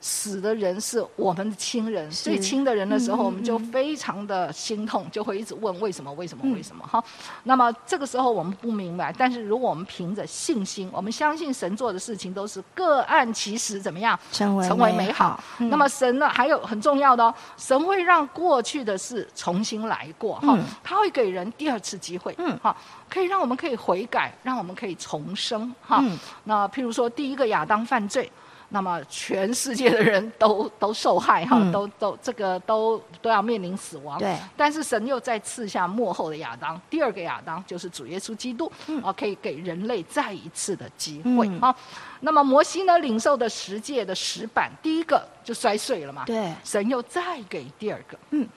[0.04, 6.84] 死的人是我们的亲人，最亲的人的时候，我们就嗯非常的心痛，就会一直问为什么，为什么，嗯为什么？
[6.84, 7.02] 哈，
[7.44, 14.18] 那么这个时候我们不明白，但是如果我们凭着信心，我们相信神做的事情都是各案其实怎么样？
[14.32, 15.40] 成为成为美好。
[15.60, 22.76] 嗯那么神呢，还有很重要的哦，神会让过去的事重新来过哈、嗯他会给人第二次机会，嗯哈，
[23.08, 26.00] 可以让我们可以悔改，让我们可以重生哈。
[26.02, 28.28] 嗯那譬如说，第一个亚当犯罪。
[28.72, 31.70] 那么全世界的人都 都受害哈，嗯。
[31.70, 34.18] 都都这个都都要面临死亡。
[34.18, 34.36] 对。
[34.56, 39.02] 但是神又再赐下幕后的亚当，第二个亚当就是主耶稣基督，嗯。
[39.02, 41.60] 啊，可以给人类再一次的机会嗯。
[41.60, 41.76] 哈。
[42.20, 46.52] 那么摩西呢，领受的十诫的石板，第一个就摔碎了嘛，对。
[46.64, 48.48] 神又再给第二个，嗯，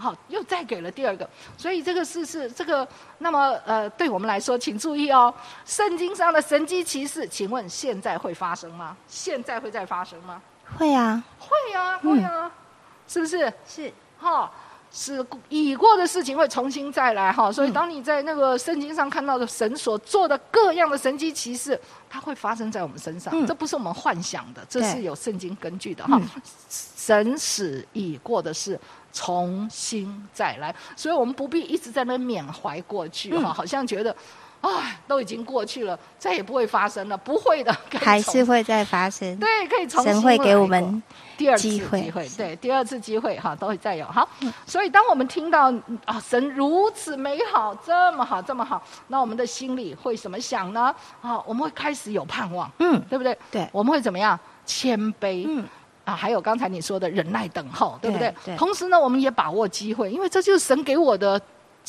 [0.00, 5.32] 好，又再给了第二个，所以这个是是这个，那么呃，对我们来说，请注意哦，
[5.66, 8.96] 圣经上的神迹奇事，请问现在会发生吗？
[9.06, 10.40] 现在会再发生吗？
[10.78, 12.50] 会啊会啊，嗯会啊，
[13.06, 13.52] 是不是？
[13.68, 14.50] 是哈、
[14.92, 26.18] 是已过的事情会重新再来哈，所以嗯当你在那个圣经上看到的神所做的各样的神迹奇事，它会发生在我们身上，嗯这不是我们幻想的，这是有圣经根据的哈。
[26.20, 26.42] 嗯
[26.96, 28.78] 神使已过的事
[29.12, 34.14] 重新再来，所以我们不必一直在那缅怀过去哈，嗯好像觉得。
[34.60, 39.36] 哎，都已经过去了，再也不会发生了，不会的， 还是会再发生。
[39.38, 41.02] 对，可以重新神会给我们
[41.38, 44.04] 第二次机机会会，对，第二次机会哈都会再有。
[44.06, 44.28] 好，
[44.66, 45.72] 所以当我们听到
[46.04, 50.94] 啊神如此美好，这么好，这么好，那我们的心里会怎么想呢？
[51.22, 53.36] 啊，我们会开始有盼望，嗯对不对？
[53.50, 54.38] 对我们会怎么样？
[54.66, 55.64] 谦卑，嗯
[56.04, 58.28] 啊，还有刚才你说的忍耐等候，对不对？
[58.44, 61.40] 对对同时呢，我们也把握机会，因为这就是神给我的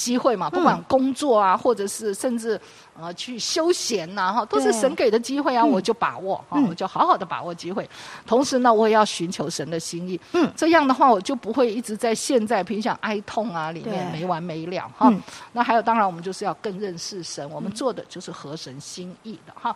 [0.02, 2.60] 机会嘛，不管嗯工作啊，或者是甚至
[3.00, 5.70] 呃去休闲呐、哈，都是神给的机会啊，嗯。
[5.70, 6.68] 我就把握啊，嗯。
[6.68, 7.88] 我就好好的把握机会。
[8.26, 10.52] 同时呢，我也要寻求神的心意，嗯。
[10.56, 15.08] 这样的话，我就不会一直在现在平想哀痛啊里面没完没了哈。
[15.10, 15.22] 嗯。
[15.54, 19.76] 那还有，当然我们就是要更认识神，我们做的就是合神心意的哈。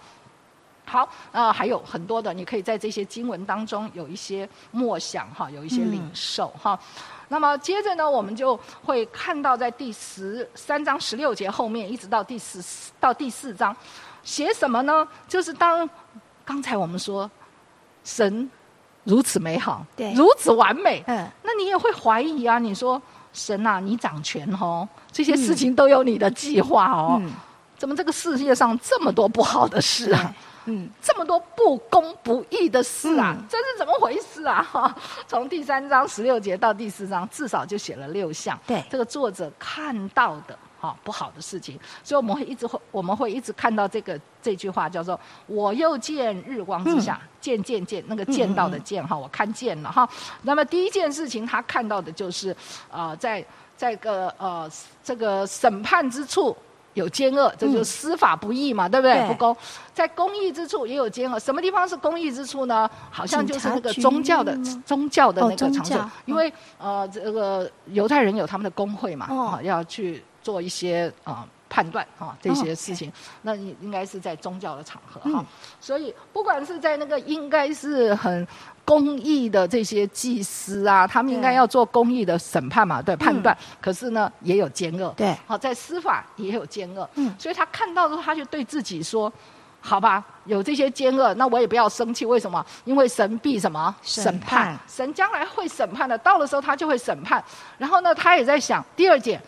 [0.87, 6.79] 好，呃，还有很多的，你可以在这些经文当中有一些默想哈，有一些领受哈。
[7.27, 12.61] 那么接着呢，我们就会看到在第十三章十六节后面，一直到第十
[12.99, 13.75] 到第四章，
[14.23, 15.07] 写什么呢？
[15.27, 15.89] 就是当
[16.43, 17.29] 刚才我们说
[18.03, 18.49] 神
[19.03, 22.59] 如此美好，对，如此完美，嗯，那你也会怀疑啊？
[22.59, 23.01] 你说
[23.33, 27.21] 神啊，你掌权哦，这些事情都有你的计划哦，
[27.77, 30.33] 怎么这个世界上这么多不好的事啊？
[30.67, 34.63] 嗯，这么多不公不义的事啊，这是怎么回事啊？
[34.63, 34.95] 哈，
[35.27, 38.59] 从第三章十六节到第四章，至少就写了六项。
[38.65, 50.09] 对，这个作者看到的哈不好的事情，所以我们会一直会我们会一直看到这个这句话叫做“我又见日光之下，见见见那个见到的见哈，我看见了哈。
[50.41, 52.55] 那么第一件事情他看到的就是
[52.89, 53.45] 啊，在
[53.77, 54.67] 在个呃
[55.03, 56.57] 这个审判之处。
[56.95, 59.27] 有奸恶，这就是司法不义嘛，对不对？
[59.27, 59.55] 不公，
[59.93, 61.37] 在公义之处也有奸恶。
[61.37, 62.89] 什么地方是公义之处呢？
[63.11, 73.11] 好像就是那个宗教的宗教的那个场所，因为呃，这个犹太人有他们的工会嘛，啊，要去做一些啊判断啊这些事情，
[73.43, 75.45] 那你应该是在宗教的场合哈。
[75.79, 78.47] 所以不管是在那个，应该是很。
[78.85, 83.57] 公益的这些祭司啊，他们应该要做公益的审判嘛，对判断。
[83.81, 85.11] 可是呢，也有奸恶。
[85.17, 87.09] 对，好，在司法也有奸恶。
[87.15, 89.31] 嗯，所以他看到之后，他就对自己说
[89.81, 92.25] ：“好吧，有这些奸恶，那我也不要生气。
[92.25, 92.63] 为什么？
[92.83, 94.77] 因为神必什么审判？
[94.87, 97.43] 神将来会审判的，到的时候他就会审判。
[97.79, 99.41] 然后呢，他也在想第二点。”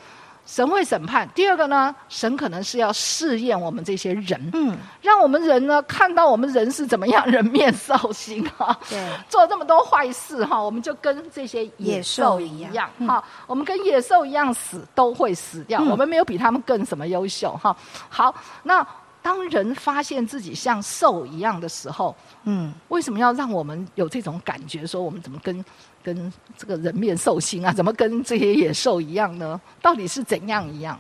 [0.48, 1.30] 神会审判。
[1.36, 8.98] 第二个呢，神可能是要试验我们这些人，嗯，让我们人呢看到我们人是怎么样人面兽心哈，对，
[9.30, 17.76] 做这么多坏事哈，我们就跟这些野兽一样哈，我们跟野兽一样死都会死掉，我们没有比他们更什么优秀哈。
[18.08, 18.34] 好，
[18.64, 18.88] 那
[19.22, 24.88] 当人发现自己像兽一样的时候，嗯，为什么要让我们有这种感觉？
[24.88, 25.64] 说我们怎么跟？
[26.14, 29.60] 跟这个人面兽心啊，怎么跟这些野兽一样呢？
[29.82, 30.98] 到底是怎样一样？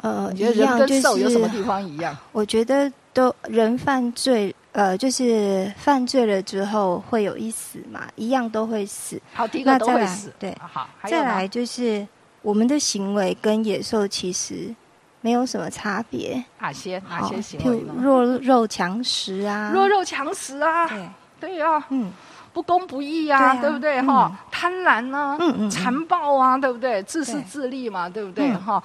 [0.00, 2.16] 呃，你觉得人跟兽有什么地方一样？
[2.30, 9.20] 我觉得都人犯罪，呃，就是犯罪了之后会有一死嘛，一样都会死。
[9.34, 10.32] 好，第一个都会死。
[10.38, 12.06] 对，好，再来就是
[12.42, 14.72] 我们的行为跟野兽其实
[15.20, 16.42] 没有什么差别。
[16.60, 17.92] 哪些哪些行为呢？
[17.98, 22.12] 弱肉强食啊，弱肉强食啊，对，对啊，嗯。
[22.52, 24.30] 不公不义呀，对不对哈？
[24.50, 25.38] 贪婪呢，
[25.70, 27.02] 残暴啊，对不对？
[27.04, 28.82] 自私自利嘛，对不对哈？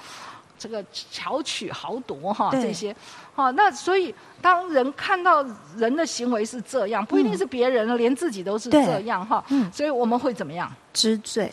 [0.57, 2.95] 这个巧取豪夺哈，这些，
[3.35, 9.43] 哈，那所以当人看到人的行为是这样，不一定是别人，连自己都是这样哈。
[9.71, 10.71] 所以我们会怎么样？
[10.93, 11.51] 知罪，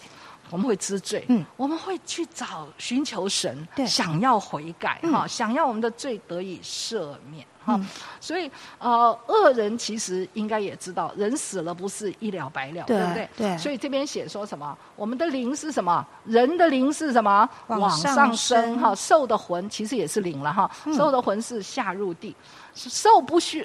[0.52, 7.46] 我们会知罪，嗯，我们会去找寻求神，想要悔改哈，想要我们的罪得以赦免。
[7.64, 7.80] 哈，
[8.20, 13.28] 所以呃，恶人其实应该也知道，人死了不是一了百了，对不对？
[13.36, 13.56] 对。
[13.56, 14.76] 所以这边写说什么？
[14.96, 16.04] 我们的灵是什么？
[16.24, 17.48] 人的灵是什么？
[17.68, 18.92] 往上升哈。
[18.94, 20.68] 兽的魂其实也是灵了哈。
[20.92, 22.34] 兽的魂是下入地，
[22.74, 23.64] 兽不需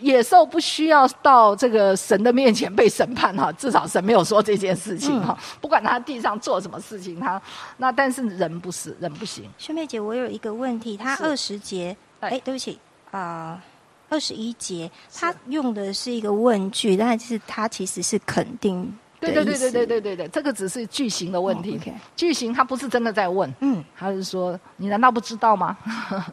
[0.00, 3.52] 野兽不需要到这个神的面前被审判哈。
[3.52, 5.38] 至少神没有说这件事情哈。
[5.60, 7.40] 不管他地上做什么事情，他
[7.76, 9.48] 那但是人不是人不行。
[9.58, 12.78] 兄妹姐，我有一个问题，他二十节，哎，对不起。
[13.10, 13.62] 啊，
[14.08, 18.92] 二十一节，他用的是一个问句，但是他其实是肯定。
[19.20, 21.80] 对对对对对对对对，这个只是句型的问题。
[22.14, 25.76] 句型他不是真的在问，嗯，他是说你难道不知道吗？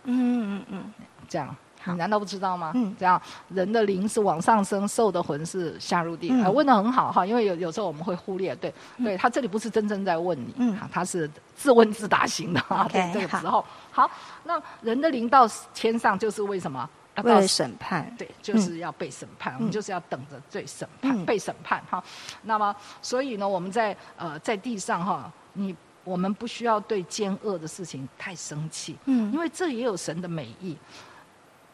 [0.03, 0.93] 嗯嗯嗯，
[1.29, 2.71] 这样你难道不知道吗？
[2.75, 6.29] 嗯，这样人的灵是往上升，兽的魂是下入地。
[6.51, 12.87] 问的很好哈，因为有有时候我们会忽略，对对，他这里不是真正在问你，嗯，他是自问自答型的哈。
[12.91, 14.09] 对这个时候，好，
[14.43, 16.89] 那人的灵到天上就是为什么？
[17.23, 22.01] 为了审判，对，就是要被审判，我们就是要等着罪审判，被审判哈。
[22.43, 30.75] 那么，所以呢，我们在呃在地上哈，你我们不需要对奸恶的事情太生气，嗯，因为这也有神的美意，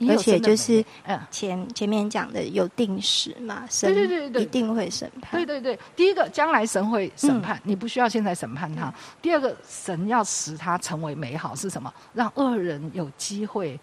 [0.09, 11.93] 而且就是嗯前前面讲的有定时嘛，神对对对对一定会审判，对对对，第一个将来神会审判，你不需要现在审判他；第二个神要使他成为美好是什么？
[12.13, 13.79] 让恶人有机会。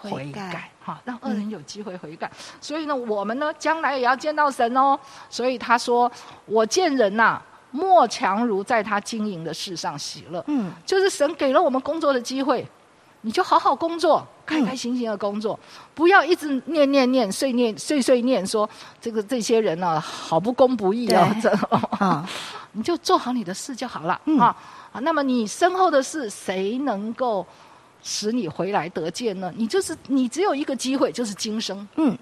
[0.00, 2.30] 悔改，哈，让恶人有机会悔改。
[2.60, 4.96] 所以呢，我们呢，将来也要见到神哦。
[5.28, 6.08] 所以他说
[6.46, 12.64] ：“我见人呐，莫强如在他经营的事上喜乐。”嗯，就是神给了我们工作的机会，
[13.22, 15.58] 你就好好工作，开开心心的工作，
[15.94, 18.68] 不要一直念念念、碎念碎碎念，说
[19.00, 21.36] 这个这些人呢，好不公不义啊！
[21.42, 21.50] 这
[21.98, 22.28] 啊，
[22.72, 24.56] 你就做好你的事就好了啊。
[24.92, 27.46] 啊，那么你身后的事，谁能够？
[28.00, 29.52] 使你回来得见呢？
[29.56, 31.86] 你就是你只有一个机会，就是今生。
[31.96, 32.16] 嗯，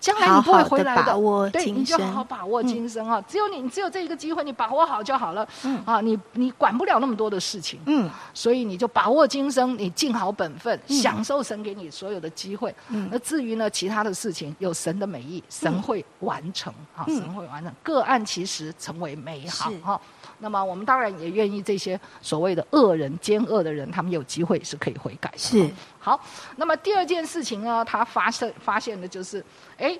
[0.00, 3.22] 将来你不会回来好好地把握对，你就好好把握今生啊！
[3.26, 5.46] 只有你，你只有这一个机会，你把握好就好了。
[5.64, 5.82] 嗯。
[5.84, 8.08] 啊，你你管不了那么多的事情，嗯。
[8.32, 10.96] 所以你就把握今生，你尽好本分，嗯。
[10.96, 12.74] 享受神给你所有的机会。
[12.88, 13.08] 嗯。
[13.10, 17.16] 那至于呢，其他的事情有神的美意，神会完成啊，嗯。
[17.16, 19.78] 神会完成，各按其实成为美好是。
[19.78, 20.00] 哈。
[20.38, 25.38] 那么我们当然也愿意这些所谓的恶人、奸恶的人，他们有机会是可以悔改的。
[25.38, 26.20] 是好，
[26.56, 29.44] 那么第二件事情呢，他发现发现的就是，
[29.76, 29.98] 哎。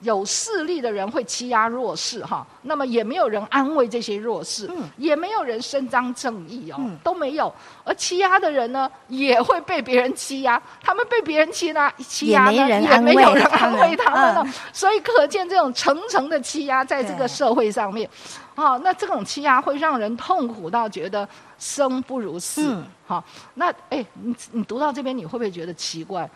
[0.00, 7.52] 有势力的人会欺压弱势，哈，那么也没有人安慰这些弱势，嗯也没有人伸张正义哦，嗯都没有。
[7.84, 14.42] 而欺压的人呢，也会被别人欺压，他们被别人欺压，欺压呢也没人也没有人安慰他们了。
[14.46, 18.08] 嗯所以可见这种层层的欺压在这个社会上面，
[18.54, 22.62] 啊，那这种欺压会让人痛苦到觉得生不如死。
[22.68, 26.28] 嗯好，那哎，你你读到这边，你会不会觉得奇怪？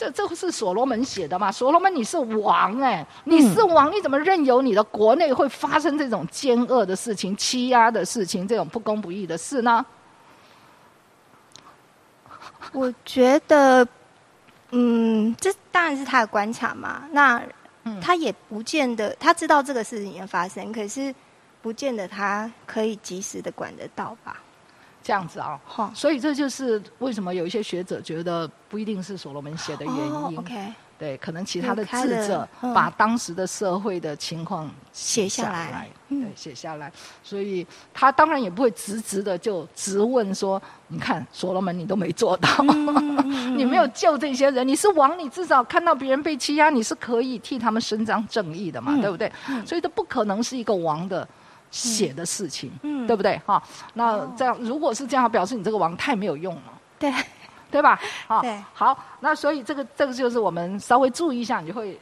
[0.00, 1.52] 这这是所罗门写的嘛？
[1.52, 9.84] 所罗门你是王哎、你是王，你怎么任由你的国内会发生这种奸恶的事情、欺压的事情、这种不公不义的事呢？
[12.72, 13.86] 我觉得，
[14.70, 17.02] 嗯，这当然是他的观察嘛。
[17.10, 17.42] 那
[17.84, 21.14] 嗯他也不见得他知道这个事情的发生，可是
[21.60, 24.40] 不见得他可以及时的管得到吧？
[25.02, 30.74] 这样子啊、哈，所以这就是为什么有一些学者觉得不一定是所罗门写的原哦因。
[30.98, 32.74] 对，可能其他的智者嗯。
[32.74, 35.88] 把当时的社会的情况写下下来。
[36.10, 36.20] 嗯。
[36.20, 36.92] 对，写下来。
[37.22, 43.56] 所以他当然也不会直直的就直问说：“你看，所罗门你都没做到，嗯。
[43.56, 49.32] 你没有救这些人，你是王，你至少看到别人被欺压，你是可以替他们伸张正义的嘛，嗯对不对？
[49.48, 49.66] 嗯。
[49.66, 51.26] 所以这不可能是一个王的
[51.70, 53.40] 写的事情，嗯对不对？
[53.46, 53.62] 哈，
[53.94, 56.62] 那哦这样如果是这样，表示你这个王太没有用了。
[56.98, 57.12] 对，
[57.70, 57.98] 对吧？
[58.74, 61.98] 好，那所以这个这个就是我们稍微注意一下，你就会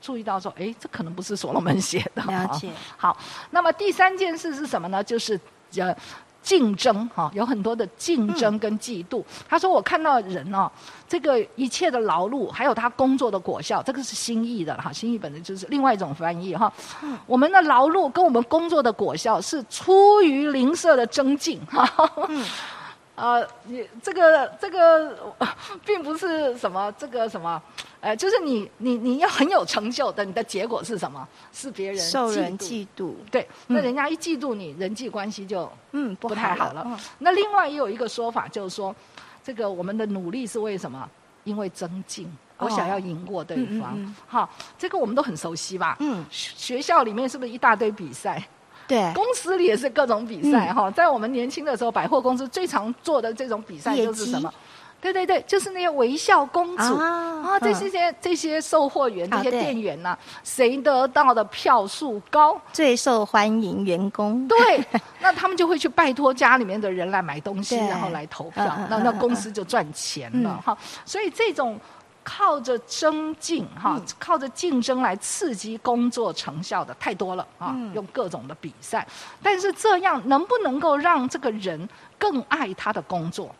[0.00, 2.22] 注意到说，哎，这可能不是所罗门写的。
[2.22, 2.70] 了解。
[2.96, 3.16] 好，
[3.50, 5.02] 那么第三件事是什么呢？
[5.02, 5.38] 就是
[5.76, 5.96] 呃。
[6.48, 9.22] 竞争哈、有很多的竞争跟嫉妒。
[9.46, 10.70] 他说：“我看到人哦，
[11.06, 16.72] 这个一切的劳碌，还有他工作的果效，这个是新译的哈，新译本的就是另外一种翻译哈。
[17.26, 21.86] 我们的劳碌跟我们工作的果效是出于灵舍的增进哈。
[23.18, 25.48] 呃，你这个这个呃
[25.84, 27.60] 并不是什么这个什么，
[28.00, 31.26] 呃，就是你你你要很有成就的，你的结果是什么？
[31.52, 36.82] 是别人受人嫉妒，对，那嗯人家一嫉妒你，人际关系就嗯，不太好了。
[36.86, 38.94] 嗯那另外也有一个说法，就是说，
[39.42, 41.08] 这个我们的努力是为什么？
[41.44, 43.92] 因为增进，我哦想要赢过对嗯嗯方。
[43.96, 45.96] 嗯好，这个我们都很熟悉吧？
[46.00, 48.46] 嗯，学学校里面是不是一大堆比赛？
[48.88, 50.74] 对，公司里也是各种比赛嗯。
[50.74, 54.52] 哈、在我们年轻的时候，百货公司最常做的这种比赛业就是什么？
[55.00, 56.82] 对对对，就是那些微笑公主。
[56.82, 64.84] 啊啊，这嗯些这些售货员、这些店员呐、谁得到的票数高，最受欢迎员工，对，
[65.22, 70.62] 那他们就会去拜托家里面的人来买东西，然后来投票，那那公司就赚钱了嗯。
[70.62, 70.78] 哈。
[71.04, 71.78] 所以这种
[72.30, 79.06] 靠着增进哈，嗯靠着竞争来刺激工作成效的太多了啊，嗯用各种的比赛。
[79.42, 81.88] 但是这样能不能够让这个人
[82.18, 83.54] 更爱他的工作，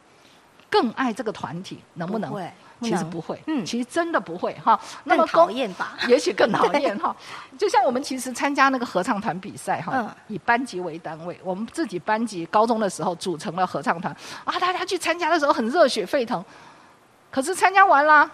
[0.68, 1.83] 更爱这个团体？
[1.94, 2.31] 能不能？
[2.31, 2.52] 会？
[2.81, 4.78] 其实不会，嗯其实真的不会哈。
[5.02, 5.98] 那么公讨厌吧？
[6.07, 7.16] 也许更讨厌 哈。
[7.59, 16.44] 就像我们其实参加那个合唱团比赛哈，嗯以班级为单位，我们自己班级高中的时候组成了合唱团啊，大家去参加的时候很热血沸腾，
[17.33, 18.31] 可是参加完啦。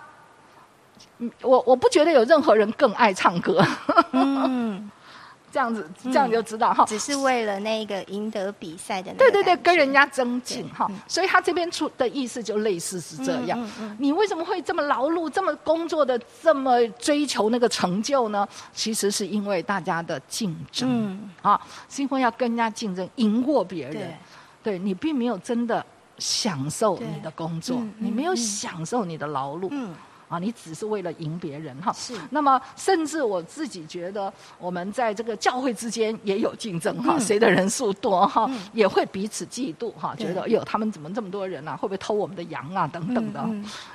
[1.24, 3.64] 嗯我我不觉得有任何人更爱唱歌，
[4.12, 4.90] 嗯，
[5.50, 6.84] 这样子这样就知道哈。
[6.84, 10.86] 只是为了那个赢得比赛的那对对对，跟人家增进哈。
[10.90, 13.58] 嗯，所以他这边出的意思就类似是这样。
[13.60, 13.70] 嗯。
[13.80, 18.46] 嗯你为什么会这么劳碌、这么工作的、这么追求那个成就呢？
[18.72, 23.94] 其实是因为大家的竞争、嗯，啊，是因为要跟人家竞争，赢过别人。
[23.94, 24.16] 对。，
[24.64, 25.84] 对你并没有真的
[26.18, 29.68] 享受你的工作嗯，你没有享受你的劳碌。
[29.70, 29.94] 嗯，
[30.28, 31.92] 啊，你只是为了赢别人哈。
[31.92, 41.76] 是，那么，甚至我自己觉得，我们在这个教会之间也有竞争哈，嗯谁的人数多哈嗯，也会彼此嫉妒哈，觉得哎呦，他们怎么这么多人啊？
[41.76, 42.86] 会不会偷我们的羊啊？
[42.86, 43.44] 等等的。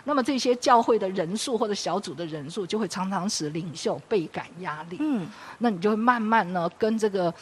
[0.03, 4.97] 那么这些教会的人数或者小组的人数，就会常常使领袖倍感压力。
[4.99, 5.27] 嗯
[5.57, 7.33] 那你就会慢慢呢，跟这个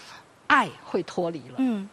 [0.48, 1.56] 爱会脱离了。
[1.58, 1.88] 嗯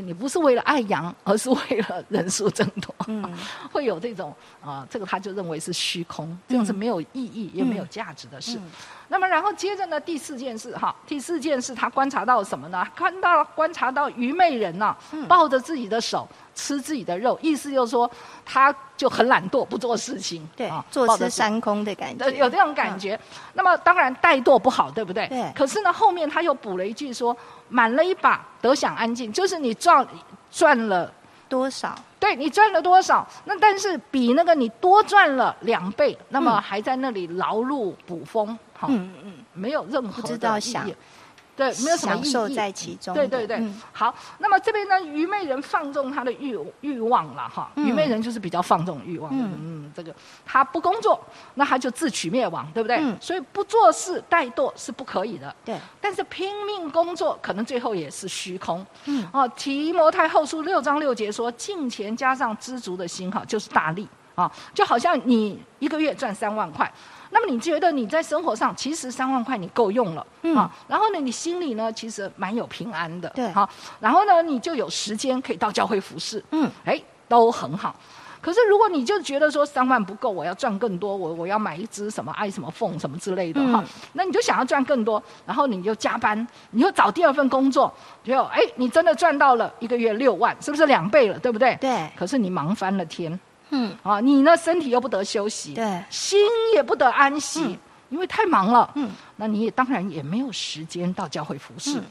[0.00, 2.94] 你不是为了爱羊，而是为了人数增多。
[3.06, 3.22] 嗯
[3.72, 8.58] 会有这种啊、这个他就认为是虚空，这样是没有意义也没有价值的事。
[8.58, 8.70] 嗯
[9.08, 12.86] 那么然后接着呢，第四件事哈，第四件事他观察到什么呢？
[12.96, 14.96] 看到观察到愚昧人呐、
[15.28, 18.10] 抱着自己的手吃自己的肉，意思就是说
[18.44, 23.18] 他就很懒惰，不做事情，对啊，坐吃山空的感觉，呃，有这种感觉。
[23.52, 25.26] 那么当然怠惰不好，对不对？
[25.28, 27.36] 对可是呢，后面他又补了一句说
[27.68, 30.06] ：“满了一把，得享安静。”就是你赚
[30.50, 31.12] 赚了，
[31.48, 31.94] 多少？
[32.18, 33.26] 对你赚了多少？
[33.44, 40.94] 那但是比那个你多赚了两倍，那么还在那里劳碌捕风，好、嗯嗯，没有任何不知的意义。
[41.56, 42.24] 对，没有什么意义。
[42.24, 43.14] 享受在其中。
[43.14, 44.12] 对对对，嗯好。
[44.38, 47.70] 那么这边呢，愚昧人放纵他的欲欲望了哈。
[47.76, 50.12] 嗯愚昧人就是比较放纵欲望，嗯嗯这个
[50.44, 51.20] 他不工作，
[51.54, 52.96] 那他就自取灭亡，对不对？
[52.96, 55.54] 嗯所以不做事怠惰是不可以的。
[55.64, 58.84] 对，但是拼命工作，可能最后也是虚空。
[59.04, 66.92] 嗯哦，提摩太后书六章六节说，敬钱加上知足的心，哈，就是大力啊，就好像你一个月赚三万块。
[67.36, 70.54] 那么你觉得你在生活上其实三万块你够用了、嗯。
[70.56, 73.50] 啊，然后呢，你心里呢其实蛮有平安的，对。
[73.50, 73.68] 好，
[73.98, 77.96] 然后呢你就有时间可以到教会服侍，嗯，哎，都很好。
[78.40, 91.74] 可是如果你就觉得说三万不够，我要赚更多，我我要买一只什么爱什么凤什么之类的哈、嗯那你就想要赚更多，然后你就加班，你又找第二份工作，结果哎，你真的赚到了一个月六万，是不是两倍了，对不对？
[91.80, 93.40] 对，可是你忙翻了天
[93.74, 96.38] 嗯，啊，你呢身体又不得休息，对，心
[96.74, 98.88] 也不得安息，因为太忙了。
[98.94, 101.98] 嗯，那你也当然也没有时间到教会服侍。
[101.98, 102.04] 嗯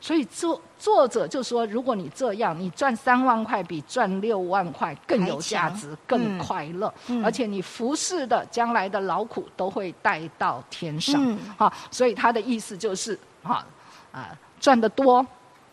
[0.00, 11.16] 所以作作者就说，如果你这样，你赚三万块比赚六万块更有价值、更快乐，嗯而且你服侍的将来的劳苦都会带到天上。
[11.18, 13.66] 嗯啊，所以他的意思就是啊
[14.12, 14.30] 啊，
[14.60, 15.26] 赚得多。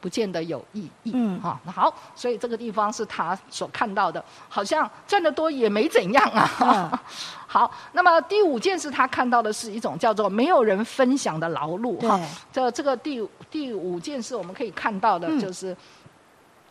[0.05, 6.47] 不见得有意义，嗯哈、好，所以这个地方是他所看到的，好像赚得多也没怎样啊。
[6.61, 6.99] 嗯
[7.49, 12.27] 好，那么第五件事他看到的是一种叫做没有人分享的劳碌哈对。
[12.53, 15.75] 这这个第五第五件事我们可以看到的嗯就是。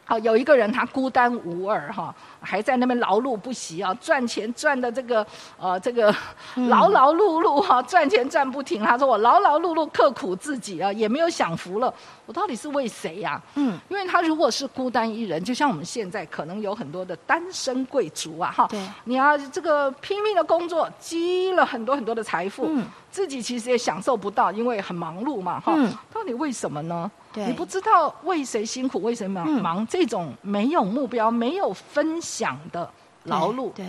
[0.05, 5.27] 好，有一个人他孤单无二哈，还在那边劳碌不息啊，赚钱赚的这个
[5.59, 6.15] 呃这个
[6.57, 6.69] 嗯。
[6.69, 8.83] 劳劳碌碌哈，赚钱赚不停。
[8.83, 11.93] 他说我劳劳碌碌刻苦自己啊，也没有享福了，
[12.27, 18.81] 我到底是为谁呀、嗯，因为他如果是孤单一人，就像我们现在可能有很多的单身贵族啊，哈，对。
[19.05, 22.85] 你要这个拼命的工作，积了很多很多的财富，嗯。
[23.11, 25.91] 自己其实也享受不到，因为很忙碌嘛，哈、嗯。
[26.13, 27.11] 到底为什么呢？
[27.35, 32.89] 对你不知道为谁辛苦，为谁忙、嗯忙，这种没有目标、没有分享的
[33.25, 33.85] 劳碌，对，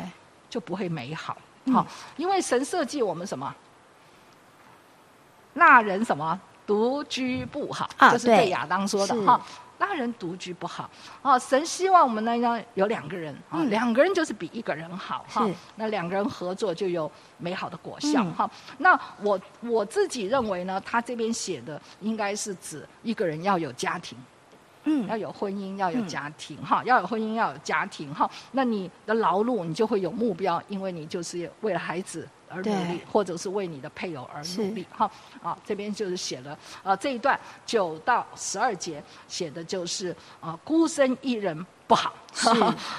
[0.50, 1.38] 就不会美好。
[1.66, 1.86] 嗯好、
[2.18, 3.54] 因为神设计我们什么？
[5.54, 9.40] 那人什么独居不好，啊这是对对亚当说的哈。
[9.78, 10.90] 那人独居不好
[11.22, 15.54] 啊，神希望我们呢要有两个人啊，嗯两个人就是比一个人好哈是。
[15.76, 18.50] 那两个人合作就有美好的果效嗯哈。
[18.78, 24.18] 那我我自己认为呢，他这边写的应该是指一个人要有家庭。
[24.86, 28.30] 嗯要有婚姻，要有家庭，哈、要有婚姻，要有家庭，哈。
[28.52, 35.10] 那你的劳碌，你就会有目标，因为你就是为了孩子而努力，或者是为你的配偶而努力，哈。
[35.44, 42.50] 啊，这边就是写了，啊，这一段九到十二节写的就是啊，孤身一人不好， 是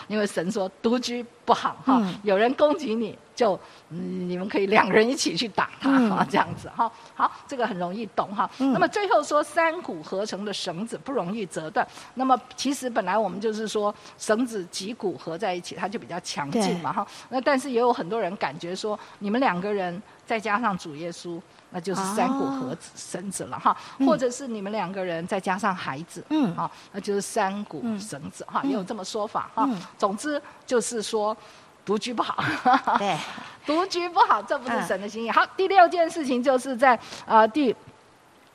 [0.08, 3.58] 因为神说独居不好，哈、嗯有人攻击你就。
[3.90, 6.90] 嗯，你们可以两个人一起去打他嗯哈、这样子哈。
[7.14, 8.50] 好，这个很容易懂哈。
[8.58, 11.86] 嗯那么最后说三股合成的绳子不容易折断。
[12.14, 17.06] 那么其实本来我们就是说绳子几股合在一起，它就比较强劲嘛哈。
[17.28, 21.40] 那但是也有很多人感觉说，你们两个人再加上主耶稣。
[21.76, 29.78] 那就是三股合子绳子了哈，嗯或者是你们两个人再加上孩子，嗯啊，那就是三股绳子哈，也有这么说法哈嗯。
[29.98, 31.36] 总之就是说，
[31.84, 32.42] 独居不好。
[32.96, 33.14] 对，
[33.66, 35.30] 独居不好，这不是嗯神的心意。
[35.30, 37.76] 好，第六件事情就是在呃第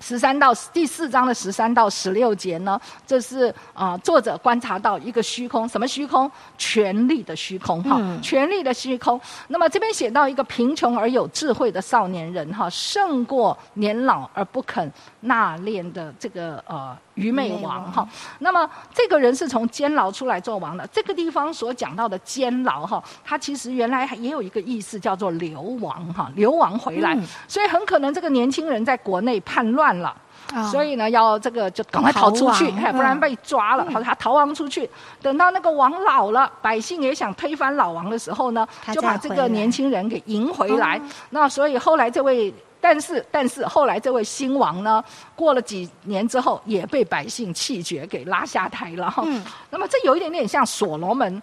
[0.01, 6.29] 十三到第四章的十三到十六节呢，这是啊、呃作者观察到一个虚空，什么虚空？
[6.57, 9.21] 权力的虚空哈，嗯权力的虚空。
[9.47, 14.91] 那么这边写到一个贫穷而有智慧的少年人哈，胜过年老而不肯
[15.21, 18.07] 纳练的这个呃愚昧王王哈。
[18.39, 20.87] 那么这个人是从监牢出来做王的。
[20.91, 27.15] 这个地方所讲到的监牢哈，他其实原来也有一个意思叫做流亡哈，流亡回来。
[27.15, 30.15] 嗯所以很可能这个年轻人在国内叛乱了。
[30.53, 33.85] 啊所以呢，要这个就赶快逃出去，不然嗯被抓了。
[33.91, 34.89] 他他逃亡出去，
[35.21, 41.01] 等到那个王老了，百姓也想推翻老王的时候呢，就把这个年轻人给迎回来哦。
[41.29, 42.53] 那所以后来这位。
[42.81, 45.01] 但是，但是后来这位新王呢，
[45.35, 49.23] 过了几年之后，也被百姓弃绝，给拉下台了哈。
[49.25, 51.41] 嗯那么这有一点点像所罗门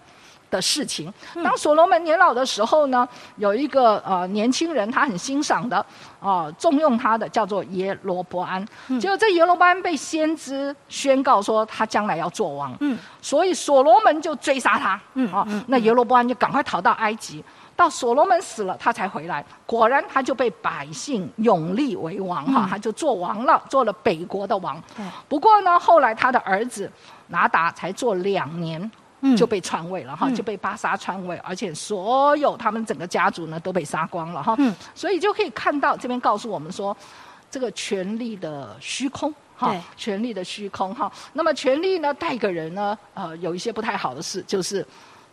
[0.51, 1.13] 的事情。
[1.45, 5.85] 当所罗门年老的时候呢，有一个呃年轻人，他很欣赏的，
[6.21, 8.67] 啊，重用他的叫做耶罗伯安。
[9.01, 15.01] 结果这耶罗伯安被先知宣告说他将来要做王，嗯所以所罗门就追杀他。
[15.15, 17.45] 嗯啊，那耶罗伯安就赶快逃到埃及。
[17.79, 19.45] 到所罗门死了，他才回来。
[19.65, 24.83] 果然，他就被百姓永立为王哈，他就做王了，做了北国的王。
[25.29, 26.91] 不过呢，后来他的儿子
[27.29, 28.91] 拿达才做两年，
[29.37, 34.57] 就被篡位了哈，就被巴沙篡位，而且所有他们整个家族呢都被杀光了哈。
[34.93, 36.97] 所以就可以看到这边告诉我们说，
[37.49, 41.09] 这个权力的虚空哈，权力的虚空哈。
[41.33, 44.85] 那么权力呢带给人呢，呃，有一些不太好的事，就是。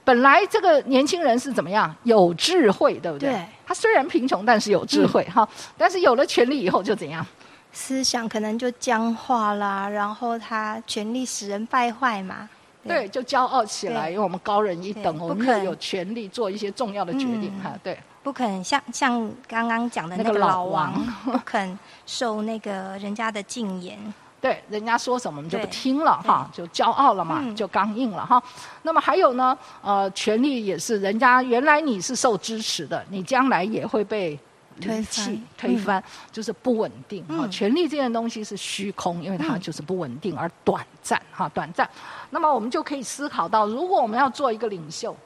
[0.06, 1.94] 本来这个年轻人是怎么样？
[2.04, 3.32] 有智慧，对不对？
[3.32, 3.46] 对。
[3.66, 5.46] 他虽然贫穷，但是有智慧哈。
[5.76, 7.26] 但是有了权力以后就怎样？
[7.74, 12.48] 思想可能就僵化啦，然后他权力使人败坏嘛。
[12.88, 17.74] 对，就骄傲起来，因为我们高人一等，我们有权力做一些重要的决定哈。
[17.84, 17.98] 对。
[18.22, 20.94] 不肯像像刚刚讲的那个老王，
[21.26, 23.98] 不肯受那个人家的禁言。
[24.46, 28.40] 对，人家说什么我们就不听了哈，就骄傲了嘛，就刚硬了哈。
[28.84, 34.40] 那么还有呢，呃，权力也是，人家原来你是受支持的，你将来也会被
[34.80, 37.48] 推弃、推翻，就是不稳定哈。
[37.48, 41.90] 权力这件东西是虚空，因为它就是不稳定而短暂哈，短暂。
[42.30, 45.18] 那么我们就可以思考到，如果我们要做一个领袖。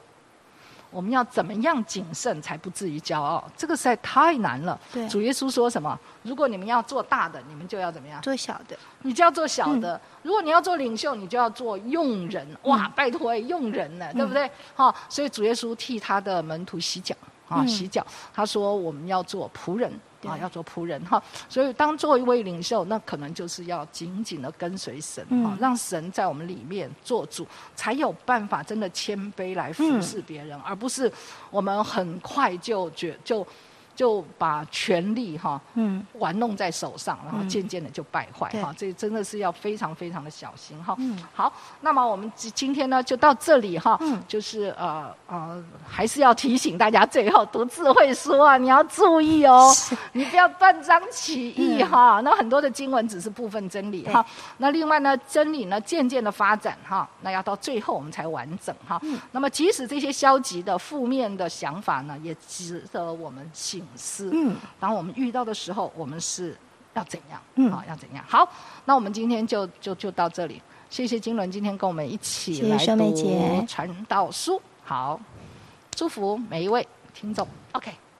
[0.90, 3.42] 我们要怎么样谨慎才不至于骄傲？
[3.56, 4.78] 这个实在太难了。
[4.92, 5.98] 对，主耶稣说什么？
[6.22, 8.20] 如果你们要做大的，你们就要怎么样？
[8.22, 8.76] 做小的。
[9.02, 10.00] 你就要做小的。
[10.22, 12.46] 如果你要做领袖，你就要做用人。
[12.64, 14.50] 哇，拜托，用人呢，对不对？
[14.74, 17.14] 好，所以主耶稣替他的门徒洗脚
[17.48, 18.04] 啊，洗脚。
[18.34, 19.92] 他说我们要做仆人。
[20.26, 31.10] 啊，要做仆人哈，所以当做一位领袖，那可能就是要紧紧的跟随神啊，让神在我们里面做主，才有办法真的谦卑来服侍别人，而不是
[31.50, 33.46] 我们很快就觉就。
[34.00, 40.94] 就把权力哈，嗯，玩弄在手上，然后渐渐的就败坏哈，这真的是要非常非常的小心哈。
[40.96, 49.70] 嗯，好，那么我们今今天呢就到这里哈，嗯，就是呃呃，还是要提醒大家，最后读智慧书啊，你要注意哦，
[50.12, 52.22] 你不要断章取义哈。
[52.24, 54.24] 那很多的经文只是部分真理哈，
[54.56, 58.98] 那另外呢，真理呢渐渐的发展哈，那要到最后我们才完整哈。
[59.02, 63.86] 嗯，那么即使这些消极的、负面的想法呢，也值得我们信。
[63.96, 66.56] 思，嗯，当我们遇到的时候，我们是
[66.94, 67.40] 要怎样？
[67.56, 68.24] 嗯，啊，要怎样？
[68.28, 68.48] 好，
[68.84, 70.60] 那我们今天就就就到这里。
[70.88, 72.94] 谢谢金伦今天跟我们一起来读
[73.66, 74.56] 《传道书》。
[74.84, 75.20] 好，
[75.92, 77.46] 祝福每一位听众。
[77.72, 77.92] OK。